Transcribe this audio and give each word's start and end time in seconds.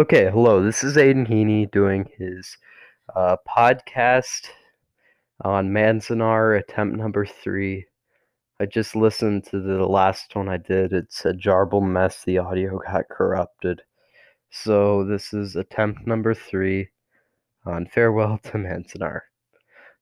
Okay, 0.00 0.30
hello. 0.30 0.62
This 0.64 0.82
is 0.82 0.96
Aidan 0.96 1.26
Heaney 1.26 1.70
doing 1.70 2.08
his 2.16 2.56
uh, 3.14 3.36
podcast 3.46 4.48
on 5.42 5.68
Manzanar, 5.68 6.58
attempt 6.58 6.96
number 6.96 7.26
three. 7.26 7.84
I 8.58 8.64
just 8.64 8.96
listened 8.96 9.44
to 9.50 9.60
the 9.60 9.84
last 9.84 10.34
one 10.34 10.48
I 10.48 10.56
did. 10.56 10.94
It's 10.94 11.26
a 11.26 11.34
jarble 11.34 11.86
mess. 11.86 12.24
The 12.24 12.38
audio 12.38 12.78
got 12.78 13.10
corrupted. 13.10 13.82
So 14.48 15.04
this 15.04 15.34
is 15.34 15.54
attempt 15.54 16.06
number 16.06 16.32
three 16.32 16.88
on 17.66 17.84
Farewell 17.84 18.38
to 18.44 18.52
Manzanar. 18.52 19.20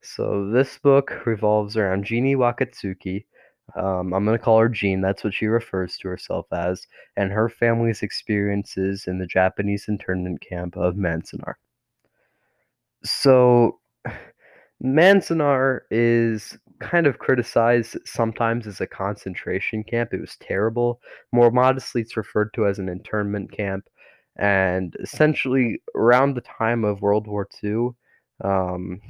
So 0.01 0.49
this 0.49 0.79
book 0.79 1.27
revolves 1.27 1.77
around 1.77 2.05
Jeanne 2.05 2.39
Wakatsuki. 2.39 3.25
Um, 3.77 4.12
I'm 4.14 4.25
going 4.25 4.39
to 4.39 4.43
call 4.43 4.59
her 4.59 4.69
Jean. 4.69 5.01
That's 5.01 5.23
what 5.23 5.34
she 5.34 5.46
refers 5.46 5.96
to 5.98 6.09
herself 6.09 6.46
as, 6.53 6.87
and 7.16 7.30
her 7.30 7.48
family's 7.48 8.02
experiences 8.02 9.07
in 9.07 9.19
the 9.19 9.27
Japanese 9.27 9.87
internment 9.89 10.41
camp 10.41 10.77
of 10.77 10.95
Manzanar. 10.95 11.55
So, 13.05 13.79
Manzanar 14.83 15.80
is 15.91 16.57
kind 16.80 17.07
of 17.07 17.19
criticized 17.19 17.96
sometimes 18.05 18.66
as 18.66 18.80
a 18.80 18.87
concentration 18.87 19.82
camp. 19.82 20.15
It 20.15 20.21
was 20.21 20.37
terrible. 20.41 21.01
More 21.32 21.51
modestly, 21.51 22.02
it's 22.02 22.16
referred 22.16 22.55
to 22.55 22.66
as 22.66 22.79
an 22.79 22.88
internment 22.88 23.52
camp. 23.52 23.88
And 24.37 24.95
essentially, 25.01 25.82
around 25.96 26.35
the 26.35 26.43
time 26.43 26.85
of 26.85 27.02
World 27.02 27.27
War 27.27 27.48
II, 27.62 27.91
um, 28.45 29.01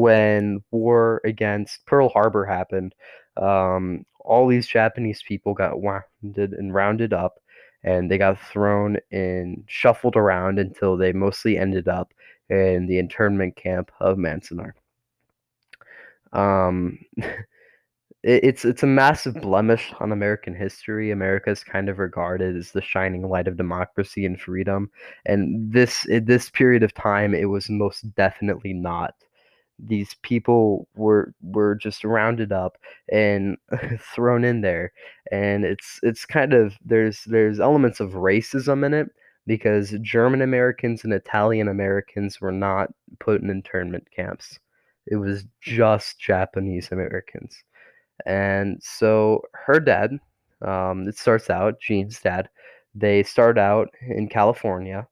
when 0.00 0.62
war 0.70 1.20
against 1.24 1.84
Pearl 1.86 2.08
Harbor 2.08 2.44
happened, 2.44 2.94
um, 3.36 4.04
all 4.20 4.48
these 4.48 4.66
Japanese 4.66 5.22
people 5.26 5.54
got 5.54 5.80
wounded 5.80 6.52
and 6.52 6.74
rounded 6.74 7.12
up, 7.12 7.38
and 7.84 8.10
they 8.10 8.18
got 8.18 8.40
thrown 8.40 8.96
and 9.12 9.64
shuffled 9.68 10.16
around 10.16 10.58
until 10.58 10.96
they 10.96 11.12
mostly 11.12 11.56
ended 11.56 11.88
up 11.88 12.12
in 12.50 12.86
the 12.86 12.98
internment 12.98 13.56
camp 13.56 13.90
of 14.00 14.18
Manzanar. 14.18 14.72
Um, 16.32 16.98
it's 18.22 18.64
it's 18.64 18.82
a 18.82 18.88
massive 18.88 19.34
blemish 19.34 19.92
on 20.00 20.10
American 20.10 20.54
history. 20.54 21.12
America 21.12 21.50
is 21.50 21.62
kind 21.62 21.88
of 21.88 21.98
regarded 22.00 22.56
as 22.56 22.72
the 22.72 22.82
shining 22.82 23.28
light 23.28 23.46
of 23.46 23.56
democracy 23.56 24.26
and 24.26 24.40
freedom, 24.40 24.90
and 25.26 25.72
this 25.72 26.06
this 26.08 26.50
period 26.50 26.82
of 26.82 26.92
time, 26.94 27.34
it 27.34 27.44
was 27.44 27.70
most 27.70 28.12
definitely 28.16 28.72
not 28.72 29.14
these 29.78 30.14
people 30.22 30.88
were 30.96 31.32
were 31.42 31.74
just 31.74 32.04
rounded 32.04 32.52
up 32.52 32.78
and 33.12 33.56
thrown 34.14 34.44
in 34.44 34.60
there 34.62 34.92
and 35.30 35.64
it's 35.64 36.00
it's 36.02 36.24
kind 36.24 36.54
of 36.54 36.76
there's 36.84 37.24
there's 37.24 37.60
elements 37.60 38.00
of 38.00 38.12
racism 38.12 38.84
in 38.84 38.94
it 38.94 39.08
because 39.46 39.94
German 40.02 40.42
Americans 40.42 41.04
and 41.04 41.12
Italian 41.12 41.68
Americans 41.68 42.40
were 42.40 42.52
not 42.52 42.92
put 43.20 43.42
in 43.42 43.48
internment 43.50 44.08
camps. 44.14 44.58
It 45.06 45.16
was 45.16 45.44
just 45.60 46.18
Japanese 46.18 46.90
Americans. 46.90 47.62
And 48.26 48.78
so 48.82 49.42
her 49.52 49.78
dad 49.78 50.18
um, 50.62 51.06
it 51.06 51.18
starts 51.18 51.50
out 51.50 51.80
Jean's 51.80 52.20
dad 52.20 52.48
they 52.96 53.22
start 53.22 53.58
out 53.58 53.94
in 54.00 54.28
California. 54.28 55.06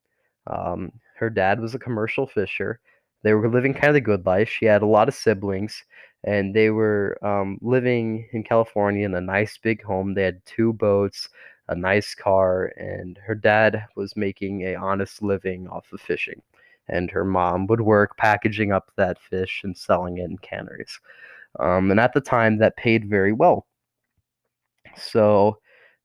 Um, 0.47 0.91
her 1.17 1.29
dad 1.31 1.61
was 1.61 1.75
a 1.75 1.79
commercial 1.79 2.27
fisher 2.27 2.81
they 3.25 3.33
were 3.34 3.48
living 3.48 3.72
kind 3.75 3.89
of 3.89 3.94
the 3.94 4.00
good 4.03 4.25
life. 4.27 4.48
She 4.48 4.67
had 4.67 4.83
a 4.83 4.86
lot 4.86 5.08
of 5.08 5.14
siblings, 5.14 5.83
and 6.25 6.55
they 6.55 6.70
were 6.70 7.19
um, 7.22 7.58
living 7.62 8.28
in 8.33 8.44
California 8.44 9.06
in 9.06 9.14
a 9.14 9.20
nice 9.20 9.58
big 9.58 9.83
home. 9.83 10.14
They 10.14 10.25
had 10.25 10.44
two 10.44 10.75
boats, 10.75 11.28
a 11.69 11.75
nice 11.75 12.14
car, 12.14 12.67
and 12.77 13.19
her 13.27 13.34
dad 13.34 13.86
was 13.97 14.14
making 14.14 14.62
a 14.62 14.77
honest 14.77 15.22
living 15.22 15.67
off 15.69 15.92
of 15.92 16.02
fishing. 16.02 16.42
And 16.89 17.11
her 17.11 17.25
mom 17.25 17.67
would 17.69 17.80
work 17.80 18.17
packaging 18.19 18.70
up 18.72 18.92
that 18.97 19.19
fish 19.19 19.62
and 19.64 19.77
selling 19.77 20.19
it 20.19 20.25
in 20.30 20.36
canneries. 20.39 21.00
Um, 21.58 21.91
and 21.91 21.98
at 21.98 22.12
the 22.12 22.20
time, 22.20 22.58
that 22.58 22.77
paid 22.77 23.08
very 23.08 23.33
well. 23.33 23.67
So 24.96 25.58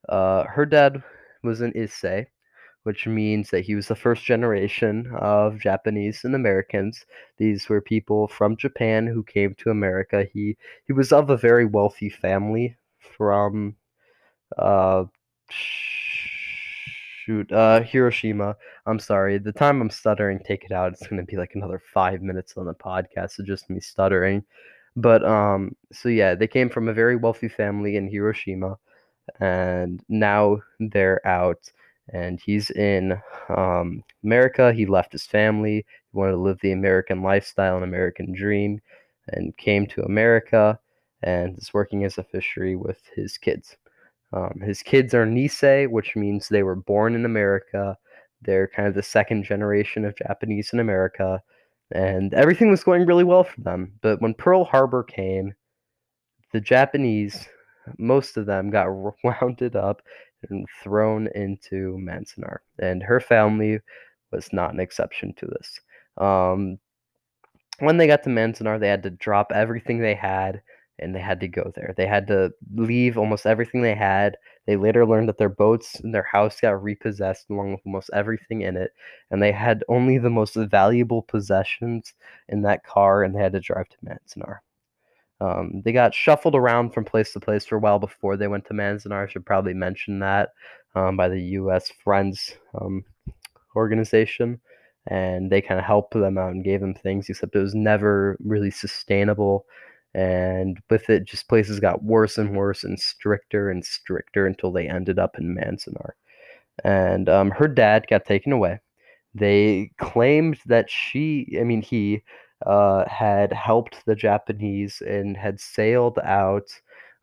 uh, 0.08 0.44
her 0.44 0.64
dad 0.64 1.02
was 1.42 1.60
an 1.60 1.72
Issei, 1.72 2.26
which 2.90 3.06
means 3.06 3.50
that 3.50 3.60
he 3.60 3.76
was 3.76 3.86
the 3.86 3.94
first 3.94 4.24
generation 4.24 5.08
of 5.20 5.60
Japanese 5.60 6.24
and 6.24 6.34
Americans. 6.34 7.06
These 7.36 7.68
were 7.68 7.80
people 7.80 8.26
from 8.26 8.56
Japan 8.56 9.06
who 9.06 9.22
came 9.22 9.54
to 9.58 9.70
America. 9.70 10.26
He 10.32 10.56
he 10.88 10.92
was 10.92 11.12
of 11.12 11.30
a 11.30 11.36
very 11.36 11.66
wealthy 11.66 12.10
family 12.10 12.76
from 13.16 13.76
uh 14.58 15.04
shoot 15.50 17.52
uh 17.52 17.82
Hiroshima. 17.82 18.56
I'm 18.86 18.98
sorry. 18.98 19.38
The 19.38 19.52
time 19.52 19.80
I'm 19.80 19.90
stuttering, 19.90 20.40
take 20.40 20.64
it 20.64 20.72
out. 20.72 20.92
It's 20.92 21.06
going 21.06 21.24
to 21.24 21.30
be 21.30 21.36
like 21.36 21.54
another 21.54 21.80
5 21.94 22.22
minutes 22.22 22.56
on 22.56 22.66
the 22.66 22.74
podcast 22.74 23.38
of 23.38 23.46
just 23.46 23.70
me 23.70 23.78
stuttering. 23.78 24.42
But 24.96 25.24
um 25.24 25.76
so 25.92 26.08
yeah, 26.08 26.34
they 26.34 26.48
came 26.48 26.68
from 26.68 26.88
a 26.88 26.92
very 26.92 27.14
wealthy 27.14 27.48
family 27.48 27.94
in 27.94 28.10
Hiroshima 28.10 28.78
and 29.38 30.02
now 30.08 30.58
they're 30.80 31.24
out 31.24 31.70
and 32.12 32.40
he's 32.40 32.70
in 32.70 33.20
um, 33.56 34.02
America. 34.24 34.72
He 34.72 34.86
left 34.86 35.12
his 35.12 35.26
family. 35.26 35.76
He 35.76 36.18
wanted 36.18 36.32
to 36.32 36.38
live 36.38 36.58
the 36.60 36.72
American 36.72 37.22
lifestyle 37.22 37.76
and 37.76 37.84
American 37.84 38.32
dream, 38.32 38.80
and 39.28 39.56
came 39.56 39.86
to 39.88 40.02
America 40.04 40.78
and 41.22 41.58
is 41.58 41.74
working 41.74 42.04
as 42.04 42.18
a 42.18 42.24
fishery 42.24 42.76
with 42.76 43.00
his 43.14 43.36
kids. 43.36 43.76
Um, 44.32 44.60
his 44.64 44.82
kids 44.82 45.12
are 45.14 45.26
Nisei, 45.26 45.88
which 45.88 46.16
means 46.16 46.48
they 46.48 46.62
were 46.62 46.76
born 46.76 47.14
in 47.14 47.24
America. 47.24 47.96
They're 48.42 48.68
kind 48.68 48.88
of 48.88 48.94
the 48.94 49.02
second 49.02 49.44
generation 49.44 50.04
of 50.04 50.16
Japanese 50.16 50.72
in 50.72 50.80
America, 50.80 51.42
and 51.92 52.32
everything 52.34 52.70
was 52.70 52.84
going 52.84 53.06
really 53.06 53.24
well 53.24 53.44
for 53.44 53.60
them. 53.60 53.92
But 54.00 54.22
when 54.22 54.34
Pearl 54.34 54.64
Harbor 54.64 55.02
came, 55.02 55.54
the 56.52 56.60
Japanese, 56.60 57.46
most 57.98 58.36
of 58.36 58.46
them, 58.46 58.70
got 58.70 58.84
rounded 59.24 59.76
up 59.76 60.02
and 60.48 60.66
thrown 60.82 61.28
into 61.34 61.96
Manzanar. 61.98 62.58
And 62.78 63.02
her 63.02 63.20
family 63.20 63.80
was 64.32 64.52
not 64.52 64.72
an 64.72 64.80
exception 64.80 65.34
to 65.34 65.46
this. 65.46 65.80
Um, 66.18 66.78
when 67.80 67.96
they 67.96 68.06
got 68.06 68.22
to 68.24 68.30
Manzanar, 68.30 68.78
they 68.78 68.88
had 68.88 69.02
to 69.04 69.10
drop 69.10 69.52
everything 69.54 70.00
they 70.00 70.14
had 70.14 70.62
and 71.00 71.14
they 71.14 71.20
had 71.20 71.40
to 71.40 71.48
go 71.48 71.72
there. 71.74 71.94
They 71.96 72.06
had 72.06 72.26
to 72.28 72.52
leave 72.74 73.16
almost 73.16 73.46
everything 73.46 73.82
they 73.82 73.94
had. 73.94 74.36
They 74.66 74.76
later 74.76 75.06
learned 75.06 75.28
that 75.28 75.38
their 75.38 75.48
boats 75.48 75.98
and 76.00 76.14
their 76.14 76.28
house 76.30 76.60
got 76.60 76.82
repossessed 76.82 77.48
along 77.50 77.72
with 77.72 77.80
almost 77.86 78.10
everything 78.12 78.60
in 78.62 78.76
it, 78.76 78.92
and 79.30 79.42
they 79.42 79.50
had 79.52 79.82
only 79.88 80.18
the 80.18 80.30
most 80.30 80.54
valuable 80.54 81.22
possessions 81.22 82.12
in 82.48 82.62
that 82.62 82.84
car, 82.84 83.24
and 83.24 83.34
they 83.34 83.40
had 83.40 83.52
to 83.52 83.60
drive 83.60 83.88
to 83.88 83.96
Manzanar. 84.04 84.58
Um, 85.40 85.82
they 85.84 85.92
got 85.92 86.14
shuffled 86.14 86.54
around 86.54 86.90
from 86.90 87.04
place 87.04 87.32
to 87.32 87.40
place 87.40 87.64
for 87.64 87.76
a 87.76 87.80
while 87.80 87.98
before 87.98 88.36
they 88.36 88.48
went 88.48 88.66
to 88.66 88.74
Manzanar. 88.74 89.26
I 89.26 89.30
should 89.30 89.46
probably 89.46 89.74
mention 89.74 90.18
that 90.18 90.50
um, 90.94 91.16
by 91.16 91.28
the 91.28 91.40
U.S. 91.40 91.90
Friends 92.04 92.54
um, 92.80 93.04
organization, 93.74 94.60
and 95.06 95.50
they 95.50 95.62
kind 95.62 95.80
of 95.80 95.86
helped 95.86 96.12
them 96.12 96.36
out 96.36 96.52
and 96.52 96.64
gave 96.64 96.80
them 96.80 96.94
things. 96.94 97.28
Except 97.28 97.56
it 97.56 97.60
was 97.60 97.74
never 97.74 98.36
really 98.44 98.70
sustainable, 98.70 99.64
and 100.14 100.78
with 100.90 101.08
it, 101.08 101.24
just 101.24 101.48
places 101.48 101.80
got 101.80 102.02
worse 102.02 102.36
and 102.36 102.56
worse 102.56 102.84
and 102.84 103.00
stricter 103.00 103.70
and 103.70 103.84
stricter 103.84 104.46
until 104.46 104.72
they 104.72 104.88
ended 104.88 105.18
up 105.18 105.38
in 105.38 105.56
Manzanar. 105.56 106.10
And 106.84 107.28
um, 107.28 107.50
her 107.50 107.68
dad 107.68 108.06
got 108.08 108.26
taken 108.26 108.52
away. 108.52 108.80
They 109.34 109.90
claimed 109.98 110.58
that 110.66 110.90
she, 110.90 111.56
I 111.58 111.64
mean, 111.64 111.82
he 111.82 112.22
uh, 112.66 113.04
had 113.08 113.52
helped 113.52 114.04
the 114.06 114.14
Japanese 114.14 115.02
and 115.06 115.36
had 115.36 115.60
sailed 115.60 116.18
out 116.22 116.68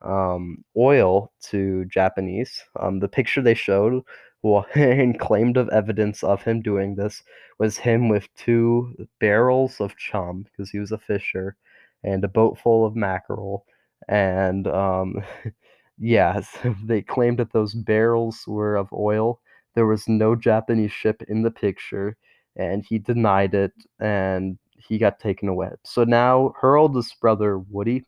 um, 0.02 0.64
oil 0.76 1.32
to 1.42 1.86
Japanese. 1.86 2.64
Um, 2.80 3.00
the 3.00 3.08
picture 3.08 3.42
they 3.42 3.54
showed 3.54 4.04
and 4.76 5.20
claimed 5.20 5.58
of 5.58 5.70
evidence 5.70 6.24
of 6.24 6.44
him 6.44 6.62
doing 6.62 6.96
this 6.96 7.24
was 7.60 7.78
him 7.78 8.08
with 8.10 8.34
two 8.36 9.08
barrels 9.20 9.82
of 9.82 9.98
chum 9.98 10.44
because 10.44 10.70
he 10.70 10.80
was 10.80 10.92
a 10.92 10.98
fisher 10.98 11.56
and 12.04 12.24
a 12.24 12.28
boat 12.28 12.58
full 12.58 12.86
of 12.86 12.96
mackerel. 12.96 13.66
And 14.08 14.68
um, 14.68 15.24
yeah, 15.98 16.42
they 16.84 17.02
claimed 17.02 17.40
that 17.40 17.54
those 17.54 17.74
barrels 17.74 18.44
were 18.48 18.76
of 18.76 18.88
oil. 18.94 19.42
There 19.76 19.88
was 19.88 20.08
no 20.08 20.36
Japanese 20.36 20.92
ship 20.92 21.22
in 21.28 21.44
the 21.44 21.52
picture, 21.52 22.16
and 22.56 22.86
he 22.88 23.00
denied 23.00 23.54
it. 23.54 23.74
And 24.00 24.58
he 24.88 24.98
got 24.98 25.20
taken 25.20 25.50
away. 25.50 25.70
So 25.84 26.04
now 26.04 26.54
her 26.62 26.78
oldest 26.78 27.20
brother, 27.20 27.60
Woody, 27.60 28.04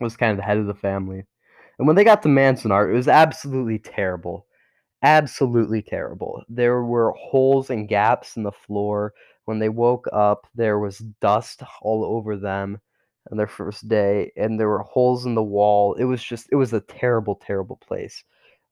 was 0.00 0.16
kind 0.16 0.32
of 0.32 0.38
the 0.38 0.42
head 0.42 0.58
of 0.58 0.66
the 0.66 0.74
family. 0.74 1.24
And 1.78 1.86
when 1.86 1.96
they 1.96 2.04
got 2.04 2.22
to 2.22 2.28
Manzanar, 2.28 2.90
it 2.90 2.94
was 2.94 3.08
absolutely 3.08 3.78
terrible. 3.78 4.46
Absolutely 5.02 5.82
terrible. 5.82 6.42
There 6.48 6.82
were 6.84 7.12
holes 7.12 7.70
and 7.70 7.88
gaps 7.88 8.36
in 8.36 8.42
the 8.42 8.52
floor. 8.52 9.14
When 9.46 9.58
they 9.58 9.68
woke 9.68 10.06
up, 10.12 10.46
there 10.54 10.78
was 10.78 10.98
dust 11.20 11.62
all 11.80 12.04
over 12.04 12.36
them 12.36 12.80
on 13.30 13.36
their 13.36 13.48
first 13.48 13.88
day, 13.88 14.32
and 14.36 14.58
there 14.58 14.68
were 14.68 14.80
holes 14.80 15.26
in 15.26 15.34
the 15.34 15.42
wall. 15.42 15.94
It 15.94 16.04
was 16.04 16.22
just, 16.22 16.48
it 16.52 16.56
was 16.56 16.72
a 16.72 16.80
terrible, 16.80 17.36
terrible 17.36 17.76
place. 17.76 18.22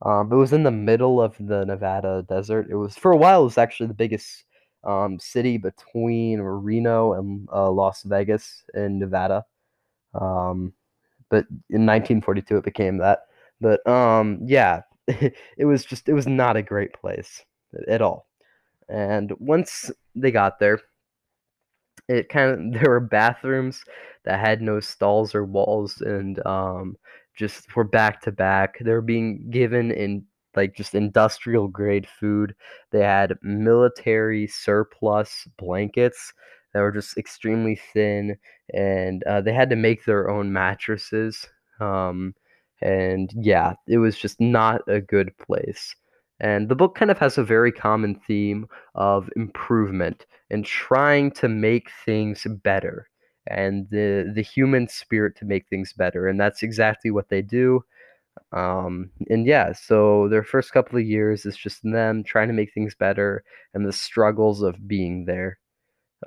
Um, 0.02 0.32
it 0.32 0.36
was 0.36 0.52
in 0.52 0.62
the 0.62 0.70
middle 0.70 1.20
of 1.20 1.36
the 1.38 1.64
Nevada 1.64 2.24
desert. 2.28 2.68
It 2.70 2.76
was 2.76 2.96
for 2.96 3.12
a 3.12 3.16
while. 3.16 3.42
It 3.42 3.44
was 3.44 3.58
actually 3.58 3.88
the 3.88 3.94
biggest 3.94 4.44
um, 4.84 5.18
city 5.18 5.58
between 5.58 6.40
Reno 6.40 7.14
and 7.14 7.48
uh, 7.52 7.70
Las 7.70 8.02
Vegas 8.02 8.62
in 8.74 8.98
Nevada. 8.98 9.44
Um, 10.14 10.72
but 11.28 11.46
in 11.70 11.86
1942 11.86 12.58
it 12.58 12.64
became 12.64 12.98
that. 12.98 13.20
But 13.60 13.86
um, 13.86 14.40
yeah, 14.44 14.82
it 15.06 15.64
was 15.64 15.84
just 15.84 16.08
it 16.08 16.14
was 16.14 16.26
not 16.26 16.56
a 16.56 16.62
great 16.62 16.92
place 16.94 17.44
at 17.88 18.02
all. 18.02 18.26
And 18.88 19.32
once 19.38 19.90
they 20.14 20.30
got 20.30 20.58
there, 20.58 20.80
it 22.08 22.28
kind 22.28 22.50
of 22.50 22.72
there 22.80 22.90
were 22.90 23.00
bathrooms 23.00 23.84
that 24.24 24.40
had 24.40 24.60
no 24.60 24.80
stalls 24.80 25.34
or 25.34 25.44
walls 25.44 26.00
and 26.00 26.44
um, 26.46 26.96
just 27.36 27.74
were 27.76 27.84
back 27.84 28.20
to 28.22 28.32
back. 28.32 28.78
They 28.80 28.90
were 28.92 29.00
being 29.00 29.50
given 29.50 29.90
in 29.90 30.24
like 30.56 30.74
just 30.76 30.94
industrial 30.94 31.68
grade 31.68 32.06
food. 32.08 32.54
They 32.90 33.00
had 33.00 33.38
military 33.42 34.46
surplus 34.46 35.46
blankets 35.58 36.32
that 36.72 36.80
were 36.80 36.92
just 36.92 37.18
extremely 37.18 37.80
thin, 37.92 38.36
and 38.72 39.22
uh, 39.24 39.40
they 39.40 39.52
had 39.52 39.70
to 39.70 39.76
make 39.76 40.04
their 40.04 40.30
own 40.30 40.52
mattresses. 40.52 41.46
Um, 41.80 42.34
and 42.82 43.30
yeah, 43.34 43.74
it 43.88 43.98
was 43.98 44.16
just 44.16 44.40
not 44.40 44.82
a 44.88 45.00
good 45.00 45.36
place. 45.38 45.94
And 46.40 46.68
the 46.68 46.74
book 46.74 46.94
kind 46.94 47.10
of 47.10 47.18
has 47.18 47.36
a 47.36 47.44
very 47.44 47.70
common 47.70 48.14
theme 48.26 48.66
of 48.94 49.28
improvement 49.36 50.26
and 50.50 50.64
trying 50.64 51.32
to 51.32 51.48
make 51.48 51.90
things 52.04 52.46
better 52.62 53.08
and 53.46 53.88
the 53.90 54.30
the 54.34 54.42
human 54.42 54.88
spirit 54.88 55.36
to 55.36 55.44
make 55.44 55.66
things 55.68 55.92
better 55.92 56.28
and 56.28 56.38
that's 56.38 56.62
exactly 56.62 57.10
what 57.10 57.28
they 57.28 57.42
do 57.42 57.82
um, 58.52 59.10
and 59.28 59.46
yeah 59.46 59.72
so 59.72 60.28
their 60.28 60.42
first 60.42 60.72
couple 60.72 60.98
of 60.98 61.04
years 61.04 61.46
is 61.46 61.56
just 61.56 61.80
them 61.82 62.22
trying 62.24 62.48
to 62.48 62.54
make 62.54 62.72
things 62.72 62.94
better 62.94 63.44
and 63.74 63.86
the 63.86 63.92
struggles 63.92 64.62
of 64.62 64.88
being 64.88 65.24
there 65.24 65.58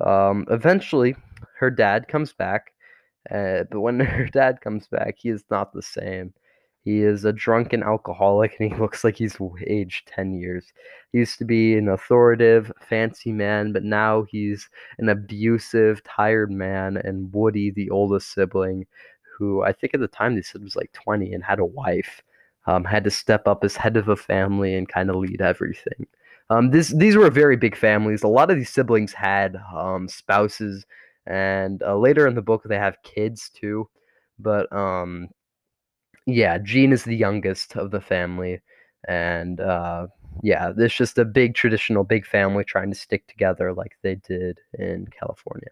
um, 0.01 0.45
eventually 0.50 1.15
her 1.57 1.69
dad 1.69 2.07
comes 2.07 2.33
back 2.33 2.74
uh, 3.31 3.63
but 3.71 3.81
when 3.81 4.00
her 4.00 4.27
dad 4.27 4.62
comes 4.62 4.88
back 4.88 5.15
he 5.19 5.30
is 5.30 5.44
not 5.50 5.74
the 5.74 5.81
same 5.81 6.33
he 6.83 7.01
is 7.01 7.24
a 7.24 7.31
drunken 7.31 7.81
alcoholic 7.81 8.57
and 8.60 8.71
he 8.71 8.77
looks 8.80 9.04
like 9.04 9.15
he's 9.15 9.38
aged 9.65 10.07
10 10.07 10.33
years. 10.33 10.74
He 11.12 11.19
used 11.19 11.38
to 11.39 11.45
be 11.45 11.77
an 11.77 11.88
authoritative, 11.88 12.71
fancy 12.88 13.31
man, 13.31 13.71
but 13.71 13.83
now 13.83 14.24
he's 14.24 14.69
an 14.98 15.10
abusive, 15.10 16.04
tired 16.04 16.51
man. 16.51 16.98
And 16.98 17.33
Woody, 17.33 17.71
the 17.71 17.89
oldest 17.89 18.33
sibling, 18.33 18.86
who 19.38 19.63
I 19.63 19.71
think 19.74 19.94
at 19.94 20.00
the 20.00 20.07
time 20.07 20.35
they 20.35 20.41
said 20.41 20.63
was 20.63 20.75
like 20.75 20.91
20 20.94 21.33
and 21.33 21.44
had 21.44 21.59
a 21.59 21.65
wife, 21.65 22.21
um, 22.68 22.83
had 22.83 23.03
to 23.06 23.12
step 23.12 23.47
up 23.47 23.63
as 23.63 23.75
head 23.75 23.97
of 23.97 24.07
a 24.07 24.15
family 24.15 24.75
and 24.75 24.88
kind 24.88 25.09
of 25.09 25.15
lead 25.18 25.41
everything. 25.41 26.07
Um, 26.50 26.71
this 26.71 26.89
these 26.89 27.15
were 27.15 27.30
very 27.30 27.56
big 27.56 27.75
families. 27.75 28.24
A 28.24 28.27
lot 28.27 28.51
of 28.51 28.57
these 28.57 28.69
siblings 28.69 29.13
had 29.13 29.57
um, 29.74 30.07
spouses, 30.07 30.85
and 31.25 31.81
uh, 31.83 31.97
later 31.97 32.27
in 32.27 32.35
the 32.35 32.41
book 32.41 32.63
they 32.65 32.77
have 32.77 33.01
kids 33.03 33.50
too. 33.50 33.89
But 34.39 34.71
um, 34.75 35.30
yeah, 36.25 36.57
Jean 36.59 36.91
is 36.91 37.03
the 37.03 37.15
youngest 37.15 37.75
of 37.75 37.91
the 37.91 38.01
family, 38.01 38.62
and 39.07 39.59
uh, 39.59 40.07
yeah, 40.41 40.71
there's 40.75 40.94
just 40.94 41.18
a 41.18 41.25
big 41.25 41.56
traditional 41.56 42.03
big 42.03 42.25
family 42.25 42.63
trying 42.63 42.91
to 42.91 42.97
stick 42.97 43.27
together 43.27 43.74
like 43.74 43.97
they 44.01 44.15
did 44.15 44.59
in 44.77 45.07
California. 45.07 45.69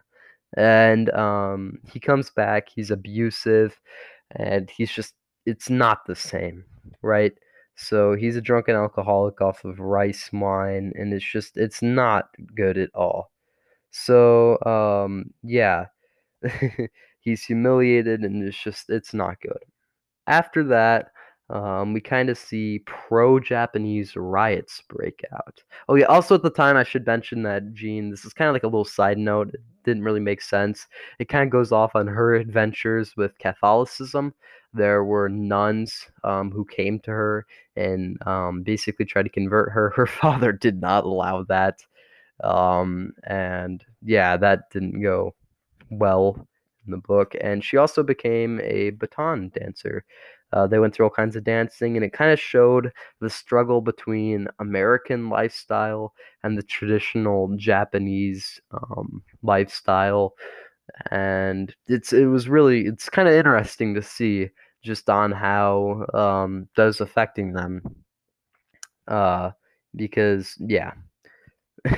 And 0.57 1.09
um, 1.11 1.79
he 1.91 1.99
comes 1.99 2.29
back, 2.29 2.69
he's 2.73 2.91
abusive, 2.91 3.79
and 4.31 4.69
he's 4.69 4.91
just 4.91 5.13
it's 5.45 5.69
not 5.69 6.05
the 6.07 6.15
same, 6.15 6.65
right? 7.01 7.33
So 7.75 8.15
he's 8.15 8.35
a 8.37 8.41
drunken 8.41 8.75
alcoholic 8.75 9.41
off 9.41 9.63
of 9.65 9.79
rice 9.79 10.29
wine, 10.33 10.93
and 10.95 11.13
it's 11.13 11.25
just 11.25 11.57
it's 11.57 11.81
not 11.81 12.29
good 12.55 12.77
at 12.77 12.89
all. 12.95 13.31
So 13.91 14.59
um, 14.65 15.31
yeah, 15.43 15.87
he's 17.21 17.43
humiliated, 17.45 18.21
and 18.21 18.43
it's 18.43 18.61
just 18.63 18.89
it's 18.89 19.13
not 19.13 19.41
good 19.41 19.63
after 20.27 20.63
that, 20.65 21.10
um, 21.51 21.93
we 21.93 21.99
kind 21.99 22.29
of 22.29 22.37
see 22.37 22.79
pro-Japanese 22.85 24.15
riots 24.15 24.81
break 24.87 25.23
out. 25.33 25.61
Oh 25.89 25.95
yeah, 25.95 26.05
also 26.05 26.35
at 26.35 26.43
the 26.43 26.49
time 26.49 26.77
I 26.77 26.83
should 26.83 27.05
mention 27.05 27.43
that 27.43 27.73
Jean, 27.73 28.09
this 28.09 28.23
is 28.23 28.33
kind 28.33 28.47
of 28.47 28.53
like 28.53 28.63
a 28.63 28.67
little 28.67 28.85
side 28.85 29.17
note. 29.17 29.49
It 29.53 29.61
didn't 29.83 30.03
really 30.03 30.21
make 30.21 30.41
sense. 30.41 30.87
It 31.19 31.27
kind 31.27 31.43
of 31.43 31.49
goes 31.49 31.73
off 31.73 31.95
on 31.95 32.07
her 32.07 32.35
adventures 32.35 33.17
with 33.17 33.37
Catholicism. 33.37 34.33
There 34.73 35.03
were 35.03 35.27
nuns 35.27 36.07
um, 36.23 36.51
who 36.51 36.63
came 36.63 36.99
to 37.01 37.11
her 37.11 37.45
and 37.75 38.17
um, 38.25 38.63
basically 38.63 39.05
tried 39.05 39.23
to 39.23 39.29
convert 39.29 39.71
her. 39.71 39.89
Her 39.95 40.07
father 40.07 40.53
did 40.53 40.79
not 40.79 41.03
allow 41.03 41.43
that. 41.43 41.83
Um, 42.43 43.11
and 43.25 43.83
yeah, 44.01 44.37
that 44.37 44.71
didn't 44.71 45.01
go 45.01 45.35
well 45.89 46.47
in 46.85 46.91
the 46.91 46.97
book, 46.97 47.35
and 47.41 47.63
she 47.63 47.77
also 47.77 48.01
became 48.01 48.59
a 48.61 48.91
baton 48.91 49.49
dancer. 49.49 50.05
Uh, 50.53 50.67
they 50.67 50.79
went 50.79 50.93
through 50.93 51.05
all 51.05 51.09
kinds 51.09 51.35
of 51.35 51.43
dancing, 51.43 51.95
and 51.95 52.05
it 52.05 52.13
kind 52.13 52.31
of 52.31 52.39
showed 52.39 52.91
the 53.19 53.29
struggle 53.29 53.81
between 53.81 54.47
American 54.59 55.29
lifestyle 55.29 56.13
and 56.43 56.57
the 56.57 56.63
traditional 56.63 57.55
Japanese 57.55 58.59
um, 58.71 59.23
lifestyle. 59.43 60.33
And 61.11 61.73
it's 61.87 62.11
it 62.11 62.25
was 62.25 62.49
really 62.49 62.85
it's 62.85 63.09
kind 63.09 63.27
of 63.27 63.33
interesting 63.33 63.93
to 63.95 64.01
see 64.01 64.49
just 64.83 65.09
on 65.09 65.31
how 65.31 66.05
um, 66.13 66.67
affecting 66.77 67.53
them. 67.53 67.81
Uh, 69.07 69.51
because 69.95 70.55
yeah, 70.59 70.93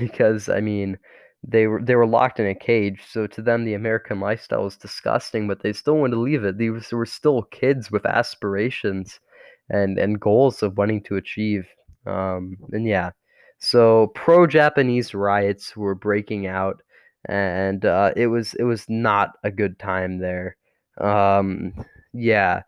because 0.00 0.48
I 0.48 0.60
mean 0.60 0.98
they 1.44 1.66
were 1.66 1.82
they 1.82 1.96
were 1.96 2.06
locked 2.06 2.38
in 2.40 2.46
a 2.46 2.54
cage. 2.54 3.00
So 3.08 3.26
to 3.26 3.42
them, 3.42 3.64
the 3.64 3.74
American 3.74 4.20
lifestyle 4.20 4.64
was 4.64 4.76
disgusting, 4.76 5.48
but 5.48 5.62
they 5.62 5.72
still 5.72 5.96
wanted 5.96 6.14
to 6.14 6.20
leave 6.20 6.44
it. 6.44 6.58
These 6.58 6.92
were 6.92 7.06
still 7.06 7.42
kids 7.44 7.90
with 7.90 8.06
aspirations 8.06 9.20
and 9.68 9.98
and 9.98 10.20
goals 10.20 10.62
of 10.62 10.78
wanting 10.78 11.02
to 11.04 11.16
achieve. 11.16 11.66
Um, 12.06 12.56
and 12.72 12.86
yeah, 12.86 13.10
so 13.58 14.08
pro-Japanese 14.14 15.14
riots 15.14 15.76
were 15.76 15.94
breaking 15.94 16.46
out, 16.46 16.82
and 17.26 17.84
uh, 17.84 18.12
it 18.16 18.26
was 18.28 18.54
it 18.54 18.64
was 18.64 18.88
not 18.88 19.32
a 19.44 19.50
good 19.50 19.78
time 19.78 20.18
there. 20.18 20.56
Um, 20.98 21.72
yeah, 22.12 22.62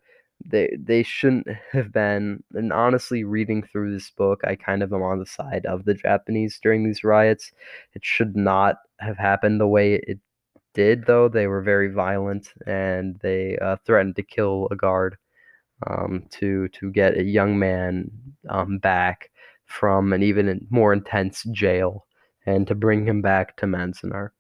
they 0.47 0.77
they 0.79 1.03
shouldn't 1.03 1.49
have 1.73 1.93
been. 1.93 2.43
And 2.55 2.73
honestly, 2.73 3.25
reading 3.25 3.63
through 3.63 3.93
this 3.93 4.11
book, 4.11 4.41
I 4.45 4.57
kind 4.57 4.83
of 4.83 4.93
am 4.93 5.03
on 5.03 5.19
the 5.19 5.27
side 5.27 5.67
of 5.67 5.85
the 5.85 5.95
Japanese 5.95 6.59
during 6.63 6.85
these 6.85 7.05
riots. 7.05 7.53
It 7.95 8.05
should 8.05 8.37
not 8.37 8.77
have 9.01 9.17
happened 9.19 9.61
the 9.61 9.67
way 9.69 9.95
it 9.95 10.19
did, 10.75 11.07
though. 11.07 11.29
They 11.29 11.47
were 11.47 11.63
very 11.63 11.91
violent 11.93 12.53
and 12.67 13.19
they 13.23 13.59
uh, 13.59 13.77
threatened 13.87 14.17
to 14.17 14.23
kill 14.23 14.69
a 14.71 14.77
guard 14.77 15.17
um, 15.87 16.27
to 16.33 16.69
to 16.69 16.91
get 16.91 17.19
a 17.19 17.25
young 17.25 17.59
man 17.59 18.11
um, 18.49 18.79
back 18.79 19.31
from 19.67 20.13
an 20.13 20.23
even 20.23 20.67
more 20.71 20.93
intense 20.93 21.45
jail 21.53 22.07
and 22.47 22.67
to 22.67 22.75
bring 22.75 23.07
him 23.07 23.23
back 23.23 23.57
to 23.57 23.67
Manzanar. 23.67 24.31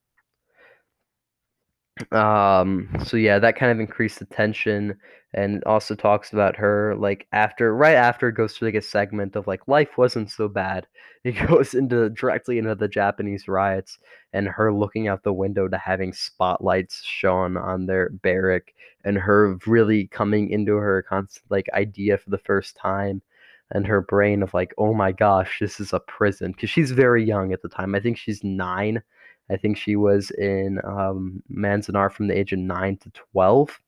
Um, 2.10 2.88
so 3.04 3.16
yeah, 3.16 3.38
that 3.38 3.56
kind 3.56 3.70
of 3.70 3.78
increased 3.78 4.18
the 4.18 4.24
tension 4.26 4.96
and 5.32 5.62
also 5.64 5.94
talks 5.94 6.32
about 6.32 6.56
her 6.56 6.94
like 6.96 7.26
after 7.32 7.74
right 7.74 7.94
after 7.94 8.28
it 8.28 8.34
goes 8.34 8.54
through 8.56 8.68
like 8.68 8.74
a 8.76 8.82
segment 8.82 9.36
of 9.36 9.46
like 9.46 9.66
life 9.68 9.96
wasn't 9.96 10.30
so 10.30 10.48
bad. 10.48 10.86
It 11.24 11.32
goes 11.48 11.72
into 11.72 12.10
directly 12.10 12.58
into 12.58 12.74
the 12.74 12.86
Japanese 12.86 13.48
riots 13.48 13.98
and 14.34 14.46
her 14.46 14.74
looking 14.74 15.08
out 15.08 15.22
the 15.22 15.32
window 15.32 15.68
to 15.68 15.78
having 15.78 16.12
spotlights 16.12 17.02
shone 17.02 17.56
on 17.56 17.86
their 17.86 18.10
barrack 18.10 18.74
and 19.04 19.16
her 19.16 19.56
really 19.66 20.06
coming 20.08 20.50
into 20.50 20.74
her 20.74 21.00
constant 21.02 21.50
like 21.50 21.70
idea 21.72 22.18
for 22.18 22.28
the 22.28 22.36
first 22.36 22.76
time 22.76 23.22
and 23.70 23.86
her 23.86 24.02
brain 24.02 24.42
of 24.42 24.52
like, 24.52 24.74
oh 24.76 24.92
my 24.92 25.12
gosh, 25.12 25.58
this 25.60 25.80
is 25.80 25.94
a 25.94 26.00
prison. 26.00 26.52
Because 26.52 26.68
she's 26.68 26.90
very 26.90 27.24
young 27.24 27.54
at 27.54 27.62
the 27.62 27.68
time. 27.70 27.94
I 27.94 28.00
think 28.00 28.18
she's 28.18 28.44
nine 28.44 29.02
I 29.50 29.56
think 29.56 29.76
she 29.76 29.96
was 29.96 30.30
in 30.32 30.78
um, 30.84 31.42
Manzanar 31.50 32.10
from 32.12 32.28
the 32.28 32.38
age 32.38 32.52
of 32.52 32.58
9 32.58 32.96
to 32.98 33.10
12. 33.32 33.78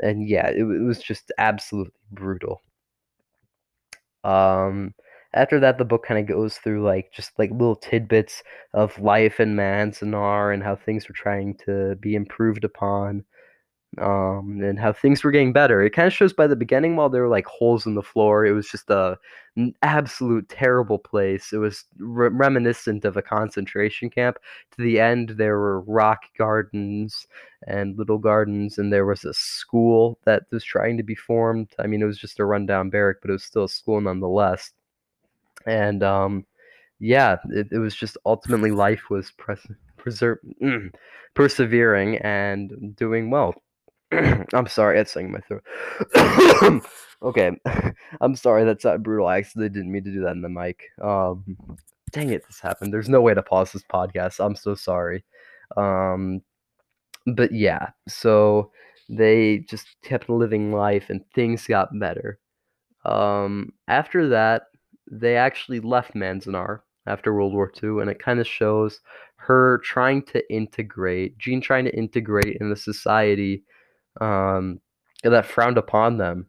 And 0.00 0.28
yeah, 0.28 0.48
it, 0.48 0.62
it 0.62 0.82
was 0.82 1.00
just 1.00 1.30
absolutely 1.38 1.92
brutal. 2.10 2.62
Um, 4.24 4.94
after 5.32 5.60
that, 5.60 5.78
the 5.78 5.84
book 5.84 6.04
kind 6.04 6.18
of 6.20 6.26
goes 6.26 6.58
through 6.58 6.82
like 6.82 7.12
just 7.12 7.38
like 7.38 7.50
little 7.50 7.76
tidbits 7.76 8.42
of 8.74 8.98
life 8.98 9.38
in 9.40 9.54
Manzanar 9.54 10.52
and 10.52 10.62
how 10.62 10.74
things 10.74 11.08
were 11.08 11.14
trying 11.14 11.56
to 11.66 11.96
be 11.96 12.14
improved 12.14 12.64
upon. 12.64 13.24
Um, 13.98 14.60
and 14.62 14.78
how 14.78 14.92
things 14.92 15.24
were 15.24 15.32
getting 15.32 15.52
better. 15.52 15.82
It 15.82 15.90
kind 15.90 16.06
of 16.06 16.12
shows 16.12 16.32
by 16.32 16.46
the 16.46 16.56
beginning 16.56 16.96
while 16.96 17.08
there 17.08 17.22
were 17.22 17.28
like 17.28 17.46
holes 17.46 17.86
in 17.86 17.94
the 17.94 18.02
floor, 18.02 18.46
it 18.46 18.52
was 18.52 18.68
just 18.68 18.88
a 18.90 19.18
an 19.56 19.74
absolute 19.82 20.48
terrible 20.48 20.98
place. 20.98 21.52
It 21.52 21.58
was 21.58 21.84
re- 21.98 22.28
reminiscent 22.28 23.04
of 23.04 23.16
a 23.16 23.22
concentration 23.22 24.08
camp. 24.08 24.38
To 24.76 24.82
the 24.82 25.00
end, 25.00 25.30
there 25.30 25.58
were 25.58 25.80
rock 25.80 26.22
gardens 26.38 27.26
and 27.66 27.98
little 27.98 28.18
gardens, 28.18 28.78
and 28.78 28.92
there 28.92 29.06
was 29.06 29.24
a 29.24 29.34
school 29.34 30.18
that 30.24 30.44
was 30.52 30.62
trying 30.62 30.96
to 30.98 31.02
be 31.02 31.16
formed. 31.16 31.68
I 31.80 31.88
mean, 31.88 32.00
it 32.00 32.06
was 32.06 32.18
just 32.18 32.38
a 32.38 32.44
rundown 32.44 32.90
barrack, 32.90 33.16
but 33.20 33.30
it 33.30 33.34
was 33.34 33.44
still 33.44 33.64
a 33.64 33.68
school 33.68 34.00
nonetheless. 34.00 34.72
And 35.66 36.02
um, 36.04 36.46
yeah, 37.00 37.38
it, 37.50 37.68
it 37.72 37.78
was 37.78 37.96
just 37.96 38.16
ultimately 38.24 38.70
life 38.70 39.10
was 39.10 39.32
pres- 39.32 39.66
preser- 39.98 40.38
persevering 41.34 42.18
and 42.18 42.94
doing 42.94 43.30
well. 43.30 43.54
I'm 44.54 44.66
sorry, 44.66 44.98
it's 44.98 45.12
singing 45.12 45.32
my 45.32 45.40
throat. 45.40 46.82
okay, 47.22 47.52
I'm 48.20 48.34
sorry. 48.34 48.64
That's 48.64 48.84
not 48.84 49.02
brutal. 49.02 49.26
I 49.26 49.38
actually 49.38 49.68
didn't 49.68 49.92
mean 49.92 50.04
to 50.04 50.12
do 50.12 50.22
that 50.22 50.32
in 50.32 50.42
the 50.42 50.48
mic. 50.48 50.82
Um, 51.00 51.44
dang 52.12 52.30
it, 52.30 52.46
this 52.46 52.60
happened. 52.60 52.92
There's 52.92 53.08
no 53.08 53.20
way 53.20 53.34
to 53.34 53.42
pause 53.42 53.72
this 53.72 53.84
podcast. 53.84 54.44
I'm 54.44 54.56
so 54.56 54.74
sorry. 54.74 55.24
Um, 55.76 56.42
but 57.26 57.52
yeah, 57.52 57.90
so 58.08 58.72
they 59.08 59.58
just 59.68 59.86
kept 60.02 60.28
living 60.28 60.72
life, 60.72 61.08
and 61.08 61.24
things 61.34 61.66
got 61.66 61.96
better. 61.98 62.38
Um, 63.04 63.72
after 63.86 64.28
that, 64.28 64.64
they 65.10 65.36
actually 65.36 65.80
left 65.80 66.14
Manzanar 66.14 66.80
after 67.06 67.32
World 67.32 67.52
War 67.52 67.72
II, 67.82 68.00
and 68.00 68.10
it 68.10 68.18
kind 68.18 68.40
of 68.40 68.46
shows 68.46 69.00
her 69.36 69.78
trying 69.78 70.22
to 70.22 70.52
integrate, 70.52 71.38
Jean 71.38 71.60
trying 71.60 71.84
to 71.84 71.96
integrate 71.96 72.58
in 72.60 72.70
the 72.70 72.76
society 72.76 73.62
um, 74.20 74.80
that 75.22 75.46
frowned 75.46 75.78
upon 75.78 76.18
them. 76.18 76.46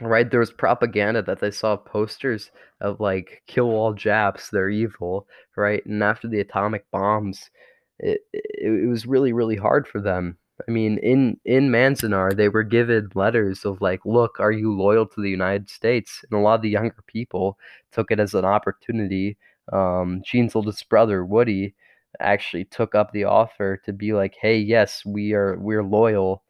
Right, 0.00 0.30
there 0.30 0.40
was 0.40 0.52
propaganda 0.52 1.22
that 1.22 1.40
they 1.40 1.50
saw 1.50 1.76
posters 1.76 2.52
of 2.80 3.00
like 3.00 3.42
kill 3.48 3.70
all 3.70 3.94
Japs, 3.94 4.48
they're 4.48 4.68
evil, 4.68 5.26
right? 5.56 5.84
And 5.86 6.04
after 6.04 6.28
the 6.28 6.38
atomic 6.38 6.84
bombs, 6.92 7.50
it, 7.98 8.20
it, 8.32 8.44
it 8.84 8.88
was 8.88 9.06
really 9.06 9.32
really 9.32 9.56
hard 9.56 9.88
for 9.88 10.00
them. 10.00 10.38
I 10.68 10.70
mean, 10.70 10.98
in 10.98 11.38
in 11.44 11.70
Manzanar, 11.70 12.36
they 12.36 12.48
were 12.48 12.62
given 12.62 13.08
letters 13.14 13.64
of 13.64 13.80
like, 13.80 14.00
look, 14.04 14.38
are 14.40 14.52
you 14.52 14.72
loyal 14.72 15.06
to 15.06 15.20
the 15.20 15.30
United 15.30 15.68
States? 15.70 16.24
And 16.30 16.38
a 16.38 16.42
lot 16.42 16.54
of 16.56 16.62
the 16.62 16.70
younger 16.70 17.02
people 17.08 17.58
took 17.92 18.10
it 18.10 18.20
as 18.20 18.34
an 18.34 18.44
opportunity. 18.44 19.36
Um, 19.72 20.22
Jean's 20.24 20.56
oldest 20.56 20.88
brother, 20.88 21.24
Woody, 21.24 21.74
actually 22.20 22.64
took 22.64 22.94
up 22.94 23.12
the 23.12 23.24
offer 23.24 23.76
to 23.84 23.92
be 23.92 24.12
like, 24.12 24.36
hey, 24.40 24.58
yes, 24.58 25.04
we 25.04 25.32
are 25.32 25.58
we're 25.58 25.84
loyal 25.84 26.42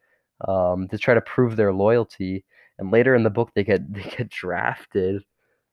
um, 0.47 0.87
to 0.89 0.97
try 0.97 1.13
to 1.13 1.21
prove 1.21 1.55
their 1.55 1.73
loyalty. 1.73 2.45
And 2.77 2.91
later 2.91 3.15
in 3.15 3.23
the 3.23 3.29
book, 3.29 3.51
they 3.53 3.63
get 3.63 3.91
they 3.93 4.03
get 4.03 4.29
drafted, 4.29 5.23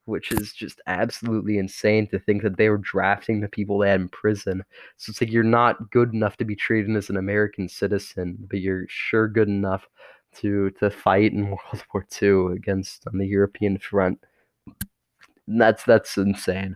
which 0.05 0.31
is 0.31 0.53
just 0.53 0.81
absolutely 0.87 1.57
insane 1.57 2.07
to 2.09 2.19
think 2.19 2.43
that 2.43 2.57
they 2.57 2.69
were 2.69 2.77
drafting 2.79 3.41
the 3.41 3.47
people 3.47 3.77
they 3.77 3.89
had 3.89 4.01
in 4.01 4.09
prison. 4.09 4.63
So 4.97 5.11
it's 5.11 5.21
like 5.21 5.31
you're 5.31 5.43
not 5.43 5.91
good 5.91 6.13
enough 6.13 6.37
to 6.37 6.45
be 6.45 6.55
treated 6.55 6.95
as 6.95 7.09
an 7.09 7.17
American 7.17 7.69
citizen, 7.69 8.37
but 8.49 8.59
you're 8.59 8.85
sure 8.87 9.27
good 9.27 9.47
enough 9.47 9.87
to 10.35 10.71
to 10.71 10.89
fight 10.89 11.33
in 11.33 11.49
World 11.49 11.85
War 11.93 12.05
II 12.21 12.55
against 12.55 13.07
on 13.07 13.17
the 13.17 13.27
European 13.27 13.77
front. 13.77 14.19
And 15.47 15.61
that's 15.61 15.83
that's 15.83 16.17
insane. 16.17 16.75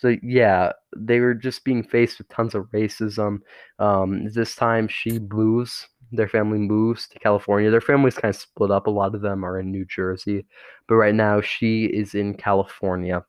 So 0.00 0.16
yeah, 0.22 0.72
they 0.96 1.20
were 1.20 1.34
just 1.34 1.64
being 1.64 1.82
faced 1.82 2.18
with 2.18 2.28
tons 2.28 2.54
of 2.54 2.70
racism. 2.72 3.40
Um, 3.78 4.28
this 4.32 4.54
time, 4.54 4.88
she 4.88 5.18
moves. 5.18 5.88
Their 6.12 6.28
family 6.28 6.58
moves 6.58 7.08
to 7.08 7.18
California. 7.18 7.70
Their 7.70 7.80
family's 7.80 8.16
kind 8.16 8.34
of 8.34 8.40
split 8.40 8.70
up. 8.70 8.86
A 8.86 8.90
lot 8.90 9.14
of 9.14 9.20
them 9.20 9.44
are 9.44 9.58
in 9.60 9.70
New 9.70 9.84
Jersey, 9.84 10.46
but 10.88 10.96
right 10.96 11.14
now 11.14 11.40
she 11.40 11.84
is 11.84 12.14
in 12.14 12.34
California. 12.34 13.24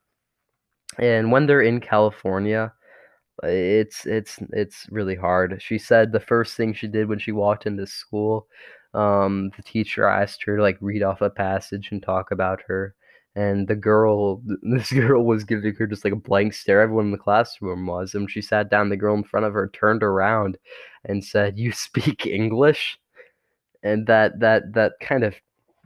And 0.98 1.32
when 1.32 1.46
they're 1.46 1.62
in 1.62 1.80
California, 1.80 2.72
it's 3.42 4.06
it's 4.06 4.38
it's 4.50 4.86
really 4.90 5.16
hard. 5.16 5.60
She 5.62 5.78
said 5.78 6.12
the 6.12 6.20
first 6.20 6.56
thing 6.56 6.74
she 6.74 6.86
did 6.86 7.08
when 7.08 7.18
she 7.18 7.32
walked 7.32 7.66
into 7.66 7.86
school, 7.86 8.46
um, 8.94 9.50
the 9.56 9.62
teacher 9.62 10.06
asked 10.06 10.42
her 10.44 10.56
to 10.56 10.62
like 10.62 10.78
read 10.80 11.02
off 11.02 11.22
a 11.22 11.30
passage 11.30 11.88
and 11.92 12.02
talk 12.02 12.30
about 12.30 12.60
her 12.68 12.94
and 13.34 13.66
the 13.68 13.76
girl 13.76 14.42
this 14.62 14.92
girl 14.92 15.24
was 15.24 15.44
giving 15.44 15.74
her 15.74 15.86
just 15.86 16.04
like 16.04 16.12
a 16.12 16.16
blank 16.16 16.54
stare. 16.54 16.80
Everyone 16.80 17.06
in 17.06 17.12
the 17.12 17.18
classroom 17.18 17.86
was 17.86 18.14
and 18.14 18.30
she 18.30 18.42
sat 18.42 18.70
down. 18.70 18.88
The 18.88 18.96
girl 18.96 19.14
in 19.16 19.24
front 19.24 19.46
of 19.46 19.54
her 19.54 19.68
turned 19.68 20.02
around 20.02 20.58
and 21.04 21.24
said 21.24 21.58
you 21.58 21.72
speak 21.74 22.26
english? 22.26 22.98
And 23.82 24.06
that 24.06 24.40
that 24.40 24.72
that 24.74 24.94
kind 25.00 25.24
of 25.24 25.34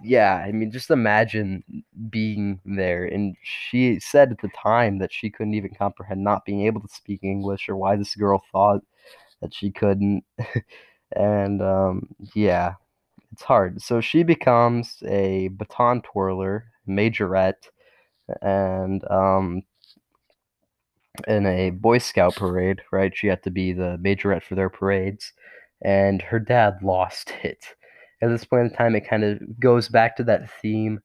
yeah 0.05 0.45
i 0.47 0.53
mean 0.53 0.71
just 0.71 0.91
imagine 0.91 1.65
being 2.11 2.61
there. 2.67 3.05
And 3.07 3.37
she 3.43 3.99
said 4.00 4.33
at 4.33 4.41
the 4.41 4.50
time 4.50 4.99
that 4.99 5.12
she 5.12 5.31
couldn't 5.31 5.55
even 5.55 5.75
comprehend 5.75 6.23
not 6.25 6.45
being 6.45 6.67
able 6.67 6.81
to 6.83 6.88
speak 6.88 7.21
english 7.23 7.69
or 7.69 7.76
why 7.76 7.97
this 7.97 8.15
girl 8.17 8.43
thought 8.53 8.83
that 9.43 9.55
she 9.55 9.71
couldn't. 9.71 10.25
And 11.12 11.62
um 11.62 12.09
yeah 12.35 12.75
it's 13.33 13.43
hard. 13.43 13.81
So 13.83 14.00
she 14.00 14.23
becomes 14.25 15.03
a 15.07 15.49
baton 15.49 16.03
twirler 16.03 16.67
majorette 16.88 17.69
and 18.43 19.02
um 19.11 19.62
in 21.26 21.47
a 21.47 21.71
Boy 21.71 21.99
Scout 21.99 22.37
parade, 22.37 22.83
right? 22.93 23.12
She 23.14 23.26
had 23.26 23.43
to 23.45 23.50
be 23.50 23.73
the 23.73 23.99
majorette 24.02 24.43
for 24.43 24.55
their 24.55 24.69
parades, 24.71 25.33
and 25.83 26.21
her 26.23 26.38
dad 26.38 26.78
lost 26.83 27.33
it. 27.43 27.64
At 28.23 28.28
this 28.31 28.45
point 28.45 28.71
in 28.71 28.76
time, 28.76 28.95
it 28.97 29.09
kind 29.09 29.25
of 29.25 29.38
goes 29.61 29.88
back 29.88 30.16
to 30.16 30.25
that 30.25 30.50
theme 30.62 31.00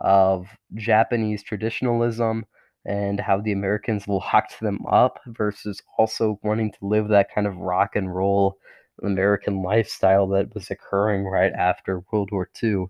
of 0.00 0.46
Japanese 0.74 1.42
traditionalism 1.42 2.44
and 2.84 3.20
how 3.20 3.40
the 3.40 3.52
Americans 3.52 4.06
locked 4.08 4.60
them 4.60 4.84
up 4.90 5.20
versus 5.26 5.80
also 5.98 6.38
wanting 6.42 6.72
to 6.72 6.78
live 6.86 7.08
that 7.08 7.32
kind 7.34 7.46
of 7.46 7.56
rock 7.56 7.96
and 7.96 8.14
roll 8.14 8.58
American 9.02 9.62
lifestyle 9.62 10.26
that 10.28 10.54
was 10.54 10.70
occurring 10.70 11.24
right 11.24 11.52
after 11.52 12.02
World 12.12 12.30
War 12.32 12.48
II 12.62 12.86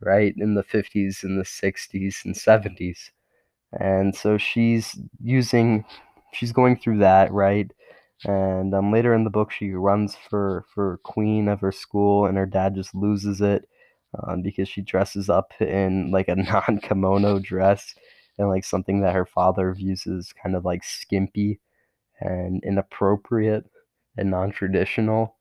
right, 0.00 0.34
in 0.36 0.54
the 0.54 0.62
50s 0.64 1.22
and 1.24 1.38
the 1.38 1.44
60s 1.44 2.24
and 2.24 2.36
70s. 2.36 3.10
And 3.78 4.14
so 4.14 4.38
she's 4.38 4.96
using, 5.22 5.84
she's 6.32 6.52
going 6.52 6.76
through 6.78 6.98
that, 6.98 7.32
right? 7.32 7.70
And 8.24 8.74
um, 8.74 8.92
later 8.92 9.14
in 9.14 9.24
the 9.24 9.30
book, 9.30 9.50
she 9.52 9.72
runs 9.72 10.16
for, 10.30 10.64
for 10.74 10.98
queen 11.04 11.48
of 11.48 11.60
her 11.60 11.72
school, 11.72 12.26
and 12.26 12.36
her 12.38 12.46
dad 12.46 12.74
just 12.74 12.94
loses 12.94 13.40
it 13.40 13.68
um, 14.26 14.42
because 14.42 14.68
she 14.68 14.80
dresses 14.82 15.28
up 15.28 15.52
in 15.60 16.10
like 16.10 16.28
a 16.28 16.36
non 16.36 16.78
kimono 16.82 17.38
dress 17.38 17.94
and 18.38 18.48
like 18.48 18.64
something 18.64 19.00
that 19.00 19.14
her 19.14 19.26
father 19.26 19.72
views 19.74 20.06
as 20.06 20.32
kind 20.32 20.56
of 20.56 20.64
like 20.64 20.84
skimpy 20.84 21.60
and 22.20 22.62
inappropriate 22.64 23.64
and 24.16 24.30
non 24.30 24.52
traditional. 24.52 25.33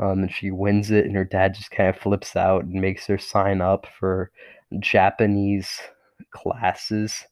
Um, 0.00 0.20
and 0.20 0.32
she 0.32 0.50
wins 0.50 0.90
it, 0.90 1.06
and 1.06 1.16
her 1.16 1.24
dad 1.24 1.54
just 1.54 1.70
kind 1.70 1.88
of 1.88 2.00
flips 2.00 2.36
out 2.36 2.64
and 2.64 2.74
makes 2.74 3.06
her 3.06 3.18
sign 3.18 3.60
up 3.60 3.86
for 3.98 4.30
Japanese 4.80 5.80
classes 6.30 7.24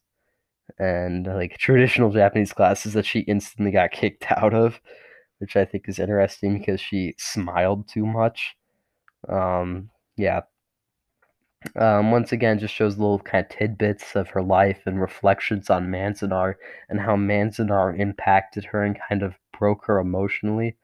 and 0.78 1.26
like 1.26 1.58
traditional 1.58 2.10
Japanese 2.10 2.52
classes 2.52 2.92
that 2.94 3.06
she 3.06 3.20
instantly 3.20 3.70
got 3.72 3.92
kicked 3.92 4.24
out 4.32 4.54
of, 4.54 4.80
which 5.38 5.56
I 5.56 5.64
think 5.64 5.88
is 5.88 5.98
interesting 5.98 6.58
because 6.58 6.80
she 6.80 7.14
smiled 7.18 7.88
too 7.88 8.06
much. 8.06 8.56
Um, 9.28 9.90
yeah. 10.16 10.42
Um, 11.74 12.10
once 12.10 12.32
again, 12.32 12.58
just 12.58 12.74
shows 12.74 12.96
little 12.96 13.18
kind 13.18 13.44
of 13.44 13.50
tidbits 13.56 14.14
of 14.14 14.28
her 14.28 14.42
life 14.42 14.80
and 14.86 15.00
reflections 15.00 15.68
on 15.68 15.88
Manzanar 15.88 16.54
and 16.88 17.00
how 17.00 17.16
Manzanar 17.16 17.98
impacted 17.98 18.64
her 18.66 18.84
and 18.84 18.98
kind 19.08 19.22
of 19.22 19.34
broke 19.58 19.84
her 19.86 19.98
emotionally. 19.98 20.76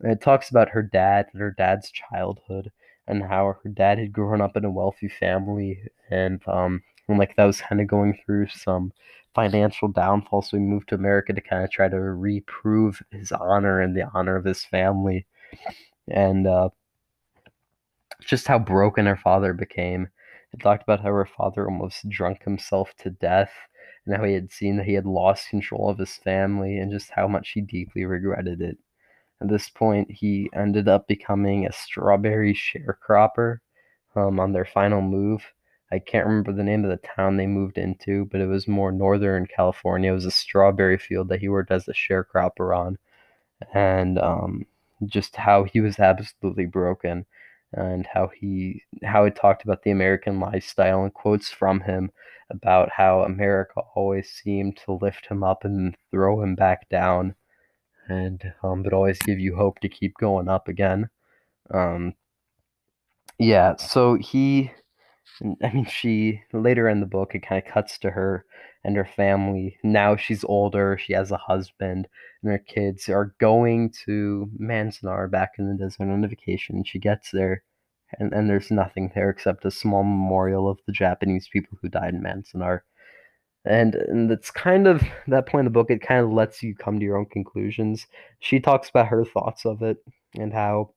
And 0.00 0.12
it 0.12 0.20
talks 0.20 0.50
about 0.50 0.70
her 0.70 0.82
dad 0.82 1.26
and 1.32 1.40
her 1.40 1.52
dad's 1.52 1.90
childhood 1.90 2.70
and 3.06 3.22
how 3.22 3.56
her 3.62 3.70
dad 3.70 3.98
had 3.98 4.12
grown 4.12 4.40
up 4.40 4.56
in 4.56 4.64
a 4.64 4.70
wealthy 4.70 5.08
family 5.08 5.78
and 6.10 6.40
um 6.48 6.82
and 7.08 7.18
like 7.18 7.36
that 7.36 7.44
was 7.44 7.60
kind 7.60 7.80
of 7.80 7.86
going 7.86 8.18
through 8.24 8.48
some 8.48 8.92
financial 9.34 9.88
downfall 9.88 10.42
so 10.42 10.56
he 10.56 10.62
moved 10.62 10.88
to 10.88 10.94
America 10.94 11.32
to 11.32 11.40
kind 11.40 11.64
of 11.64 11.70
try 11.70 11.88
to 11.88 12.00
reprove 12.00 13.02
his 13.10 13.30
honor 13.32 13.80
and 13.80 13.96
the 13.96 14.08
honor 14.14 14.36
of 14.36 14.44
his 14.44 14.64
family 14.64 15.26
and 16.08 16.46
uh 16.46 16.68
just 18.20 18.46
how 18.46 18.58
broken 18.58 19.06
her 19.06 19.16
father 19.16 19.52
became. 19.52 20.08
It 20.52 20.60
talked 20.60 20.82
about 20.82 21.00
how 21.00 21.08
her 21.08 21.26
father 21.26 21.66
almost 21.68 22.08
drunk 22.08 22.42
himself 22.44 22.94
to 22.98 23.10
death 23.10 23.52
and 24.06 24.16
how 24.16 24.24
he 24.24 24.34
had 24.34 24.52
seen 24.52 24.76
that 24.76 24.86
he 24.86 24.94
had 24.94 25.06
lost 25.06 25.48
control 25.48 25.88
of 25.88 25.98
his 25.98 26.14
family 26.16 26.78
and 26.78 26.92
just 26.92 27.10
how 27.10 27.26
much 27.28 27.50
he 27.50 27.60
deeply 27.60 28.04
regretted 28.04 28.60
it. 28.60 28.78
At 29.40 29.48
this 29.48 29.68
point, 29.68 30.10
he 30.10 30.50
ended 30.54 30.88
up 30.88 31.06
becoming 31.06 31.66
a 31.66 31.72
strawberry 31.72 32.54
sharecropper 32.54 33.58
um, 34.16 34.40
on 34.40 34.52
their 34.52 34.64
final 34.64 35.02
move. 35.02 35.52
I 35.92 35.98
can't 36.00 36.26
remember 36.26 36.52
the 36.52 36.64
name 36.64 36.84
of 36.84 36.90
the 36.90 37.08
town 37.16 37.36
they 37.36 37.46
moved 37.46 37.78
into, 37.78 38.26
but 38.26 38.40
it 38.40 38.46
was 38.46 38.66
more 38.68 38.92
northern 38.92 39.46
California. 39.46 40.10
It 40.10 40.14
was 40.14 40.24
a 40.26 40.30
strawberry 40.30 40.98
field 40.98 41.28
that 41.28 41.40
he 41.40 41.48
worked 41.48 41.70
as 41.70 41.88
a 41.88 41.92
sharecropper 41.92 42.76
on, 42.76 42.98
and 43.74 44.18
um, 44.18 44.66
just 45.06 45.36
how 45.36 45.64
he 45.64 45.80
was 45.80 45.98
absolutely 45.98 46.66
broken. 46.66 47.26
and 47.72 48.06
how 48.06 48.28
he 48.28 48.82
how 49.04 49.24
it 49.24 49.36
talked 49.36 49.64
about 49.64 49.82
the 49.82 49.90
American 49.90 50.40
lifestyle 50.40 51.02
and 51.04 51.14
quotes 51.14 51.50
from 51.50 51.80
him 51.80 52.10
about 52.50 52.90
how 52.90 53.22
America 53.22 53.80
always 53.96 54.30
seemed 54.30 54.76
to 54.78 54.92
lift 54.92 55.26
him 55.26 55.42
up 55.44 55.64
and 55.64 55.96
throw 56.10 56.42
him 56.42 56.54
back 56.54 56.88
down, 56.88 57.34
and 58.08 58.52
um, 58.62 58.82
but 58.82 58.92
always 58.92 59.18
give 59.18 59.38
you 59.40 59.56
hope 59.56 59.80
to 59.80 59.88
keep 59.88 60.14
going 60.18 60.48
up 60.48 60.68
again. 60.68 61.08
Um, 61.72 62.14
yeah, 63.38 63.76
so 63.76 64.16
he, 64.16 64.70
I 65.62 65.72
mean, 65.72 65.86
she 65.86 66.42
later 66.52 66.88
in 66.88 67.00
the 67.00 67.06
book 67.06 67.34
it 67.34 67.46
kind 67.46 67.62
of 67.64 67.72
cuts 67.72 67.98
to 67.98 68.10
her 68.10 68.44
and 68.84 68.96
her 68.96 69.04
family. 69.16 69.78
Now 69.82 70.16
she's 70.16 70.44
older, 70.44 70.98
she 70.98 71.14
has 71.14 71.30
a 71.30 71.38
husband, 71.38 72.06
and 72.42 72.52
her 72.52 72.58
kids 72.58 73.08
are 73.08 73.34
going 73.40 73.92
to 74.04 74.50
Manzanar 74.60 75.30
back 75.30 75.52
in 75.58 75.68
the 75.68 75.82
desert 75.82 76.10
on 76.10 76.24
a 76.24 76.28
vacation. 76.28 76.84
She 76.84 76.98
gets 76.98 77.30
there, 77.30 77.64
and, 78.18 78.32
and 78.32 78.48
there's 78.48 78.70
nothing 78.70 79.10
there 79.14 79.30
except 79.30 79.64
a 79.64 79.70
small 79.70 80.02
memorial 80.04 80.68
of 80.68 80.78
the 80.86 80.92
Japanese 80.92 81.48
people 81.48 81.78
who 81.80 81.88
died 81.88 82.14
in 82.14 82.22
Manzanar. 82.22 82.80
And 83.66 83.94
and 83.94 84.30
it's 84.30 84.50
kind 84.50 84.86
of 84.86 85.02
that 85.28 85.46
point 85.46 85.60
in 85.60 85.64
the 85.66 85.70
book. 85.70 85.90
It 85.90 86.02
kind 86.02 86.24
of 86.24 86.30
lets 86.32 86.62
you 86.62 86.74
come 86.74 86.98
to 86.98 87.04
your 87.04 87.16
own 87.16 87.26
conclusions. 87.26 88.06
She 88.40 88.60
talks 88.60 88.90
about 88.90 89.08
her 89.08 89.24
thoughts 89.24 89.64
of 89.64 89.82
it 89.82 89.98
and 90.38 90.52
how 90.52 90.90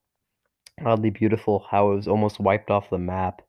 oddly 0.86 1.10
beautiful, 1.10 1.66
how 1.70 1.92
it 1.92 1.96
was 1.96 2.08
almost 2.08 2.40
wiped 2.40 2.70
off 2.70 2.90
the 2.90 2.98
map. 2.98 3.42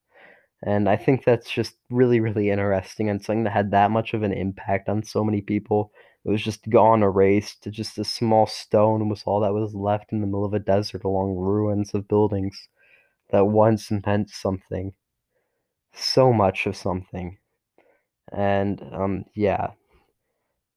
And 0.63 0.89
I 0.89 0.97
think 0.97 1.25
that's 1.25 1.51
just 1.51 1.75
really, 1.91 2.21
really 2.21 2.51
interesting 2.51 3.09
and 3.09 3.23
something 3.23 3.45
that 3.45 3.53
had 3.53 3.71
that 3.73 3.91
much 3.91 4.15
of 4.15 4.23
an 4.23 4.33
impact 4.33 4.89
on 4.89 5.03
so 5.05 5.25
many 5.25 5.41
people. 5.41 5.93
It 6.25 6.31
was 6.31 6.43
just 6.43 6.69
gone, 6.69 7.03
erased 7.03 7.63
to 7.63 7.71
just 7.71 7.99
a 7.99 8.05
small 8.05 8.47
stone 8.47 9.09
was 9.09 9.23
all 9.25 9.41
that 9.41 9.55
was 9.55 9.75
left 9.75 10.13
in 10.13 10.21
the 10.21 10.27
middle 10.27 10.45
of 10.45 10.55
a 10.55 10.59
desert 10.59 11.05
along 11.05 11.37
ruins 11.37 11.95
of 11.95 12.09
buildings 12.09 12.69
that 13.31 13.47
once 13.47 13.91
meant 13.91 14.31
something. 14.31 14.95
So 15.95 16.33
much 16.33 16.67
of 16.67 16.77
something. 16.77 17.39
And 18.33 18.83
um 18.93 19.25
yeah. 19.35 19.73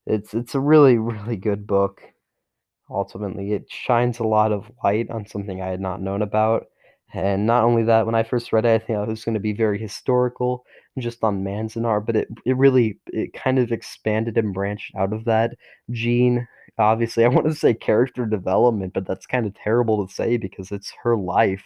It's 0.06 0.34
it's 0.34 0.54
a 0.54 0.60
really, 0.60 0.98
really 0.98 1.36
good 1.36 1.66
book. 1.66 2.02
Ultimately, 2.90 3.52
it 3.52 3.70
shines 3.70 4.18
a 4.18 4.24
lot 4.24 4.52
of 4.52 4.70
light 4.84 5.10
on 5.10 5.26
something 5.26 5.62
I 5.62 5.68
had 5.68 5.80
not 5.80 6.02
known 6.02 6.22
about. 6.22 6.66
And 7.14 7.46
not 7.46 7.64
only 7.64 7.82
that, 7.84 8.06
when 8.06 8.14
I 8.14 8.22
first 8.22 8.52
read 8.52 8.64
it, 8.64 8.70
I 8.74 8.78
think 8.78 8.98
it 8.98 9.08
was 9.08 9.24
going 9.24 9.34
to 9.34 9.40
be 9.40 9.52
very 9.52 9.78
historical, 9.78 10.64
just 10.98 11.22
on 11.24 11.44
Manzanar, 11.44 12.04
but 12.04 12.16
it 12.16 12.28
it 12.46 12.56
really 12.56 12.98
it 13.08 13.32
kind 13.34 13.58
of 13.58 13.72
expanded 13.72 14.38
and 14.38 14.54
branched 14.54 14.94
out 14.96 15.12
of 15.12 15.24
that. 15.26 15.52
Jean, 15.90 16.48
obviously, 16.78 17.24
I 17.24 17.28
want 17.30 17.46
to 17.48 17.54
say 17.54 17.74
character 17.74 18.26
development, 18.26 18.94
but 18.94 19.06
that's 19.06 19.26
kind 19.26 19.46
of 19.46 19.54
terrible 19.54 20.06
to 20.06 20.12
say 20.14 20.36
because 20.38 20.72
it's 20.72 20.92
her 21.04 21.16
life 21.16 21.64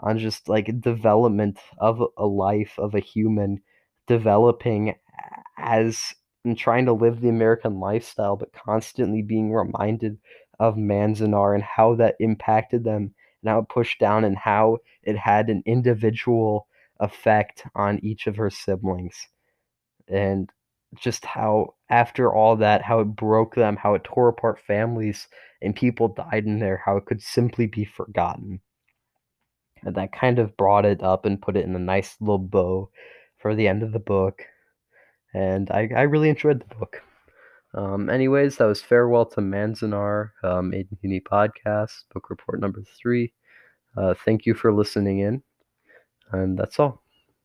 on 0.00 0.18
just 0.18 0.48
like 0.48 0.80
development 0.80 1.58
of 1.78 2.02
a 2.16 2.26
life 2.26 2.74
of 2.78 2.94
a 2.94 3.00
human 3.00 3.60
developing 4.08 4.94
as 5.58 6.14
and 6.44 6.56
trying 6.56 6.86
to 6.86 6.92
live 6.92 7.20
the 7.20 7.28
American 7.28 7.78
lifestyle, 7.78 8.36
but 8.36 8.52
constantly 8.52 9.22
being 9.22 9.52
reminded 9.52 10.18
of 10.58 10.76
Manzanar 10.76 11.54
and 11.54 11.62
how 11.62 11.94
that 11.96 12.16
impacted 12.20 12.84
them 12.84 13.14
and 13.42 13.50
how 13.50 13.60
it 13.60 13.68
pushed 13.68 14.00
down 14.00 14.24
and 14.24 14.36
how 14.36 14.78
it 15.02 15.16
had 15.16 15.48
an 15.48 15.62
individual 15.66 16.66
effect 17.00 17.64
on 17.74 18.00
each 18.02 18.26
of 18.26 18.36
her 18.36 18.50
siblings. 18.50 19.28
And 20.08 20.50
just 20.96 21.24
how 21.24 21.74
after 21.90 22.32
all 22.32 22.56
that, 22.56 22.82
how 22.82 23.00
it 23.00 23.04
broke 23.16 23.54
them, 23.54 23.76
how 23.76 23.94
it 23.94 24.04
tore 24.04 24.28
apart 24.28 24.58
families 24.66 25.28
and 25.60 25.76
people 25.76 26.08
died 26.08 26.46
in 26.46 26.60
there, 26.60 26.82
how 26.84 26.96
it 26.96 27.04
could 27.04 27.22
simply 27.22 27.66
be 27.66 27.84
forgotten. 27.84 28.60
And 29.82 29.94
that 29.94 30.12
kind 30.12 30.38
of 30.38 30.56
brought 30.56 30.84
it 30.84 31.02
up 31.02 31.24
and 31.24 31.40
put 31.40 31.56
it 31.56 31.64
in 31.64 31.76
a 31.76 31.80
nice 31.80 32.16
little 32.20 32.38
bow 32.38 32.90
for 33.38 33.54
the 33.54 33.68
end 33.68 33.82
of 33.82 33.92
the 33.92 33.98
book. 33.98 34.42
And 35.34 35.70
I, 35.70 35.88
I 35.94 36.02
really 36.02 36.28
enjoyed 36.28 36.60
the 36.60 36.74
book. 36.74 37.02
Um, 37.74 38.08
anyways, 38.08 38.56
that 38.56 38.64
was 38.64 38.80
Farewell 38.80 39.26
to 39.26 39.40
Manzanar, 39.40 40.30
um, 40.42 40.70
Made 40.70 40.88
Uni 41.02 41.20
podcast, 41.20 42.04
book 42.12 42.30
report 42.30 42.60
number 42.60 42.82
three. 43.00 43.32
Uh, 43.96 44.14
thank 44.24 44.46
you 44.46 44.54
for 44.54 44.72
listening 44.72 45.20
in, 45.20 45.42
and 46.32 46.58
that's 46.58 46.78
all. 46.78 47.02